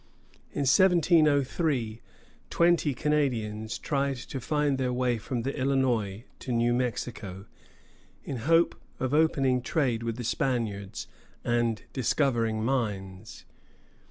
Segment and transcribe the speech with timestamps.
[0.51, 2.01] In 1703,
[2.49, 7.45] twenty Canadians tried to find their way from the Illinois to New Mexico,
[8.23, 11.05] in hope of opening trade with the Spaniards
[11.43, 13.45] and discovering mines.